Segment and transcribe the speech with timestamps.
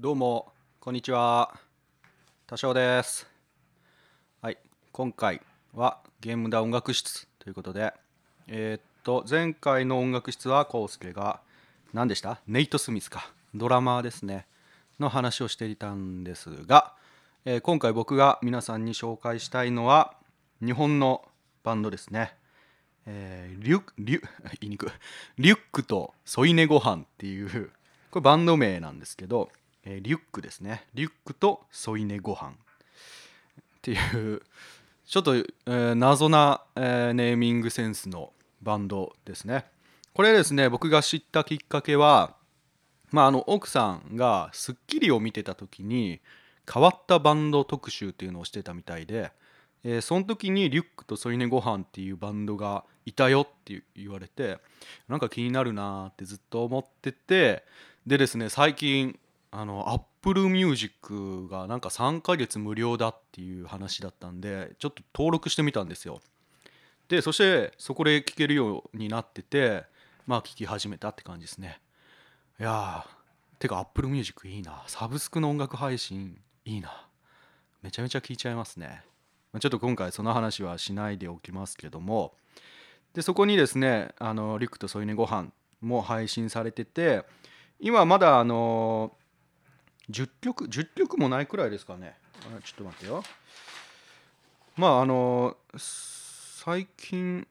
[0.00, 1.52] どうもこんにちは。
[2.46, 3.28] 多少です。
[4.40, 4.56] はい
[4.92, 5.42] 今回
[5.74, 7.92] はゲームだ音楽室ということで
[8.48, 11.40] えーっと前回の音楽室はコウスケが
[11.92, 12.40] 何でした？
[12.46, 13.30] ネイト・スミスか。
[13.54, 14.46] ドラマーですね。
[14.98, 16.94] の話をしていたんですが、
[17.44, 20.14] えー今回僕が皆さんに紹介したいのは
[20.64, 21.28] 日本の
[21.62, 22.34] バンドですね。
[23.04, 24.22] えーリュッリュ
[24.62, 24.90] 言いにく
[25.36, 27.70] リュックと添い寝ご飯っていう
[28.10, 29.50] これバンド名なんですけど、
[29.84, 30.86] えーリュックですね。
[30.94, 32.50] リュックと添い寝ご飯。
[32.50, 32.54] っ
[33.82, 33.94] てい
[34.34, 34.42] う
[35.06, 39.64] ちょっと、えー謎な、えーネーミングセンスのバンドですね。
[40.12, 42.34] これですね僕が知ったきっかけは
[43.12, 46.20] まあ、あの奥さんが『スッキリ』を見てた時に
[46.72, 49.32] 変わったバンド特集っていうのをしてたみたいで、
[49.82, 54.58] えーその時に「リュックと添い寝ご飯っていうバンドがいたよって言われて
[55.08, 57.64] なんか気になるなってずっと思ってて
[58.06, 59.18] でですね最近
[59.52, 66.20] あの Apple Music がなんか3ヶ月無料だっていう話だったんでちょっと登録してみたんですよ。
[67.08, 69.84] でそしてそこで聴けるようになってて
[70.26, 71.80] まあ聴き始めたって感じですね。
[72.60, 74.84] いやーてか Apple Music いいな。
[74.86, 77.08] サブスクの音楽配信いいな。
[77.82, 79.02] めちゃめちゃ聴いちゃいますね。
[79.58, 82.34] ちょっと今回その話はしないでおきますけども。
[83.14, 87.24] でそこにですねあのリックと添い寝ご飯も配信されてて
[87.80, 89.12] 今まだあの
[90.10, 92.16] 10曲10曲もないくらいですかね。
[92.64, 93.22] ちょっと待ってよ。
[94.76, 97.46] まああの最近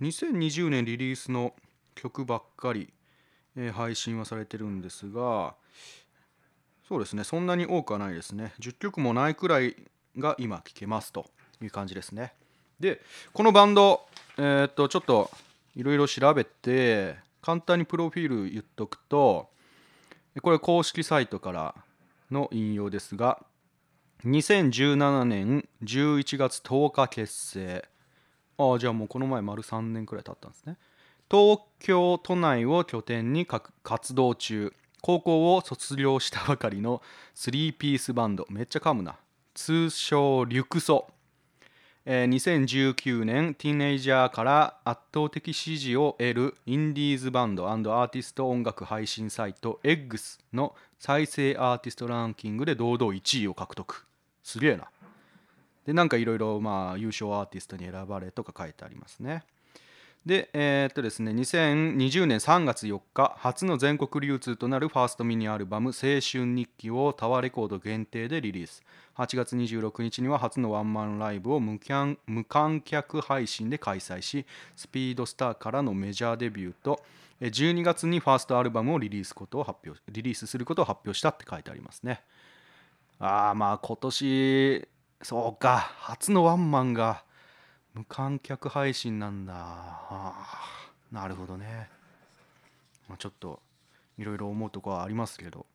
[0.00, 1.54] 2020年リリースの
[1.94, 2.92] 曲ばっかり、
[3.56, 5.54] えー配信はされてるんですが
[6.88, 8.52] そうですねそんなに多くはないですね。
[8.60, 9.76] 10曲もないくらい
[10.18, 11.26] が今聴けますと
[11.62, 12.34] いう感じですね。
[12.80, 13.00] で
[13.32, 14.06] このバンド
[14.36, 15.30] えーっとちょっと
[15.76, 19.48] いろいろ調べて簡単にプロフィール言っとくと
[20.42, 21.74] これ公式サイトから
[22.34, 23.42] の引用ですが
[24.26, 27.84] 2017年11月10日結成。
[28.56, 30.76] ああじゃあもうこの前丸3年くらい経ったんですね。
[31.30, 34.72] 東京都内を拠点に活動中。
[35.02, 37.02] 高校を卒業したばかりの
[37.34, 38.46] 3ピースバンド。
[38.48, 39.16] めっちゃ噛むな。
[39.52, 41.06] 通称リュクソ。
[42.06, 54.06] えー2019年ティーネイジャーから圧倒的支持を得るインディーズバンドアーティスト音楽配信サイト EGGS の再生アーティストランキングで堂々1位を獲得。
[54.42, 54.90] すげえな。
[55.86, 56.56] でなんかいろいろ
[56.98, 59.42] 優勝アーティストに選ばれとか書いてありますね。
[60.26, 68.82] でえーっとですね2020年3月4日初の全国流通となるファーストミニアルバム「青春日記」をタワーレコード限定でリリース。
[69.16, 77.00] 8月26日には初のワンマンライブを無観客配信で開催しスピードスターからのメジャーデビューと
[77.40, 82.22] 12月にファーストアルバムをリリースことを発表リリースすることを発表したって書いてありますね。
[83.20, 84.88] ああまあ今年
[85.22, 87.23] そうか初のワンマンが
[87.94, 89.54] 無観客配信なんだ。
[89.56, 90.34] あ
[91.12, 91.88] なるほどね、
[93.08, 93.60] まあ、ちょっと
[94.18, 95.66] いろいろ思うとこはありますけど。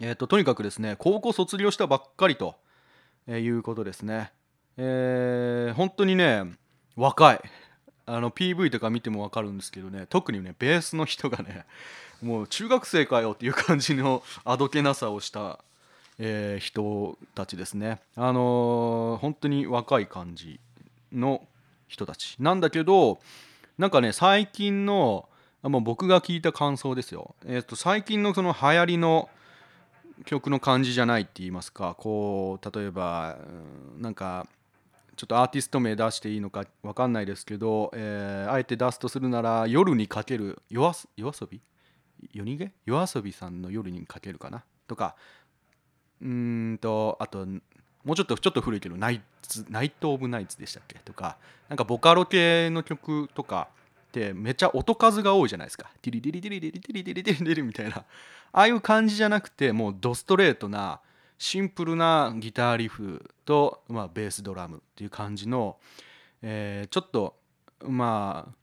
[0.00, 2.56] えっ、ととにかくですね高校卒業したばっかりと、
[3.26, 4.32] えーいうことですね。
[4.76, 6.44] えー本当にね
[6.96, 7.40] 若い。
[8.08, 11.64] あの PV とか見ても分かるんですけどね特にねベースの人がね
[12.22, 15.58] もう中学生かよっていう感じの あどけなさをした、
[16.18, 18.00] えー人たちですね。
[18.16, 20.60] あのー本当に若い感じ。
[21.16, 21.46] の
[21.88, 23.18] 人たちなんだけど
[23.78, 25.28] なんかね最近の
[25.62, 29.28] もう僕が聞いた感想ですよ、えー、と最近のその流行りの
[30.24, 31.94] 曲の感じじゃないって言いますか。
[31.98, 33.36] こう例えば
[33.94, 34.46] うんなんか
[35.16, 41.60] ちょっとアーティスト名出していいのか分かんないですけど、えーあえて出すとするなら「夜にかける夜夜遊び？
[42.32, 42.72] 夜逃げ？
[42.86, 44.64] 夜遊びさんの夜にかけるかな？
[44.86, 45.16] とか
[46.22, 47.46] うんとあと
[48.06, 50.98] もうちょっとちょっと古いけどナイツ「ナイト・オブ・ナイツ」でしたっけ？
[51.00, 51.36] とか
[51.68, 53.68] なんかボカロ系の曲とか
[54.08, 55.90] ってめっちゃ音数が多いじゃないですか。
[56.00, 58.04] ティリリリティリリリティリリリティリリリみたいなあ
[58.52, 61.00] あいう感じじゃなくてもうドストレートな
[61.36, 65.76] シンプルなギターリフと、まあ、ベースドラムっていう感じの、
[66.40, 67.36] えーちょっと
[67.82, 68.54] まあ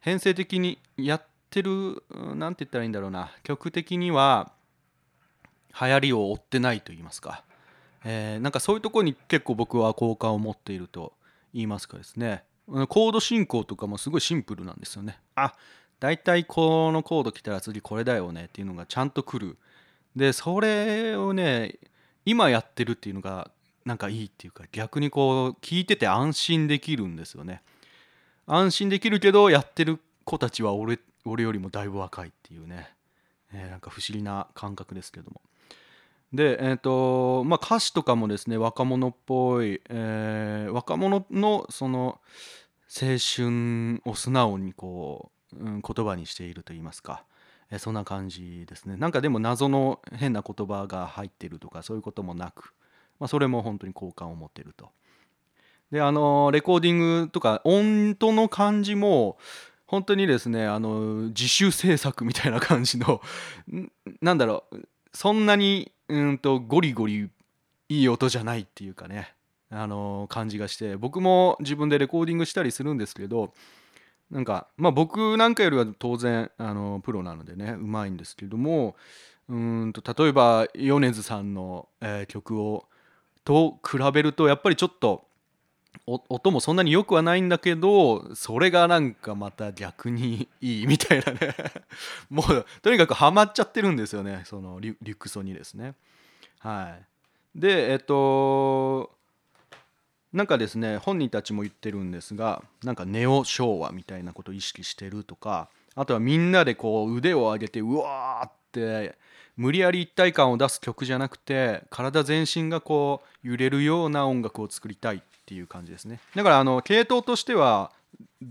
[0.00, 4.52] 編成的にやってるうんなんて言ったらいいんだろうな曲的には
[5.80, 7.44] 流行りを追ってないと言いますか、
[8.04, 11.12] えーなんかそういうとこに結構僕は好感を持っていると
[11.52, 12.44] 言いますかですね。
[12.66, 15.18] コード進行とかもすごいシンプルなんですよね。
[15.34, 15.54] あ
[16.00, 19.56] だいたいこのコード来たら次これだよねっていうのがちゃんと来る。
[20.14, 21.78] でそれをね
[22.24, 23.50] 今やってるっていうのが
[23.84, 27.62] なんかいいっていうか逆にこう聞いてて安心できるんですよね。
[28.46, 32.90] 安心できるけどやってる子たちは俺俺よりもだいぶ若いっていうね、
[33.52, 35.40] えーなんか不思議な感覚ですけども。
[36.32, 42.20] で、えーとまあ、歌詞とかもですね若者っぽい、えー若者のその
[42.88, 47.24] 青春を素直にこう、うん、言葉にしていると言いますか、
[47.70, 52.74] えーそんな感じですねなんかでも謎の変な言葉が入ってるとかそういうこともなく、
[53.18, 54.90] まあ、それも本当に好感を持ってると。
[55.90, 59.38] であのレコーディングとか音との感じも
[59.86, 63.22] 本当にですねあの自主制作みたいな感じの
[63.72, 63.90] ん
[64.20, 67.30] なんだろうそんなにうんとゴリゴリ
[67.88, 69.34] いい音じゃないっていうかね。
[69.70, 73.52] あの感じがして僕も自分でレコーディングしたりするんですけど
[74.30, 78.96] なんかまあ僕なんかよりは当然あのプロなのでねうまいんですけども
[79.48, 82.86] うんと例えば米津さんの、えー曲を
[83.44, 85.24] と比べるとやっぱりちょっと
[86.06, 91.54] 音もそんなに良くはないんだけどそれがなんかまた逆にいいみたいなね。
[92.30, 94.42] もうとにかくハマっちゃってるんですよね。
[94.46, 95.94] そのリュクソにですね。
[96.60, 96.96] は
[97.54, 97.60] い。
[97.60, 99.10] でえっと
[100.32, 109.16] なんかですね本人たちも言ってるんですがなんかネオ昭和みたいなことを意識してるとかあとはみんなでこう腕を上げてうわーって
[109.56, 116.20] 無理やり一体感を出す曲じゃなくて体全身がこう揺れるような音楽を作りたいていう感じですね。
[116.34, 117.90] だからあの系統としては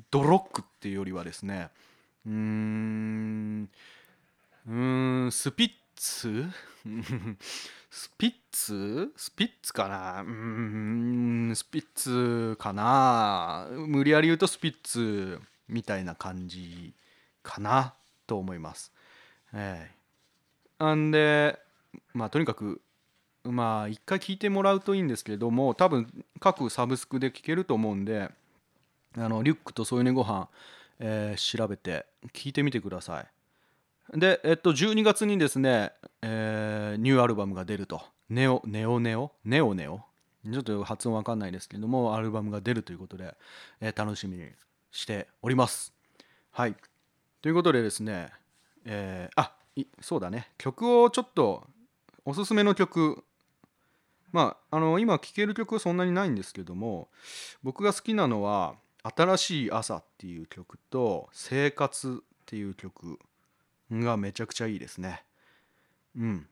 [0.10, 1.70] ドロックっていうよりはですね
[2.26, 3.70] うーん
[4.68, 6.46] うんスピッツ？
[7.92, 9.14] スピッツ？
[9.16, 10.22] スピッツかな？
[10.22, 13.68] うんスピッツかな？
[13.72, 16.96] 無理やり言うとスピッツみたいな感じ
[17.44, 17.94] かな？
[18.26, 18.92] と思います。
[19.54, 19.88] え
[20.80, 20.84] え。
[20.84, 21.60] なんで
[22.16, 22.82] まあとにかく
[23.52, 28.30] まあ一回聞いてもらうといいんですけれども多分各サブスクで聞けると思うんで
[29.18, 30.48] あのリュックと添い寝ご飯、
[31.00, 33.28] えー調べて聞いてみてください。
[34.18, 35.92] で、えっと、12月にですね、
[36.22, 38.02] えーニューアルバムが出ると。
[38.30, 39.32] ネオ、ネオネオ？
[39.44, 40.02] ネオネオ？
[40.50, 43.36] ちょっと発音わかんないですけども、アルバムが出るということで、
[43.82, 44.48] えー楽しみに
[44.92, 45.94] しております。
[46.52, 46.76] はい。
[47.42, 48.30] ということでですね、
[48.86, 49.52] えーあ
[50.02, 51.66] そうだね、曲をちょっと、
[52.24, 53.24] おすすめの曲、
[54.32, 57.10] まあ、あの今聴ける曲はそんなにないんですけども
[57.64, 63.20] 僕が好きなのは「新しい朝」っていう曲と「生活」っていう曲
[63.92, 65.24] がめちゃくちゃいいですね。
[66.18, 66.48] うん。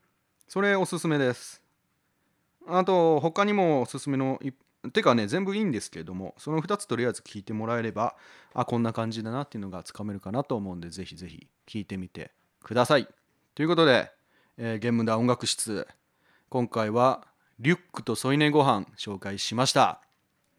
[0.47, 1.61] それおすすめです。
[2.67, 4.51] あと他にもおすすめのい
[4.91, 8.15] てかね全部いいんですけれどもその2つとりあえず聞いてもらえれば
[8.53, 12.31] あこんな感じだなっていうのがつかめるかなと思うんでぜひぜひ聞いてみて
[12.63, 13.07] ください。
[13.53, 14.11] ということで、
[14.57, 15.87] えーゲームだ音楽室。
[16.49, 17.27] 今回は
[17.59, 20.01] リュックと添い寝ご飯紹介しました。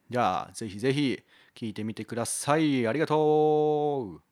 [0.08, 1.20] じゃあぜひぜひ
[1.54, 2.86] 聞いてみてください。
[2.86, 4.25] ありがとう。